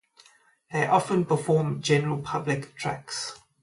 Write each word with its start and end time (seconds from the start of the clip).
They 0.73 0.87
often 0.87 1.25
perform 1.25 1.83
General 1.83 2.23
Public 2.23 2.73
tracks. 2.75 3.37